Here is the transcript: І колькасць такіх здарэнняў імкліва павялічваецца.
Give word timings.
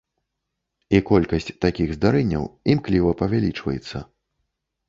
І 0.99 1.01
колькасць 1.09 1.51
такіх 1.65 1.93
здарэнняў 1.97 2.47
імкліва 2.75 3.15
павялічваецца. 3.21 3.97